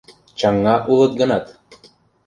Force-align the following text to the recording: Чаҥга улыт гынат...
Чаҥга 0.39 0.75
улыт 0.91 1.11
гынат... 1.19 1.45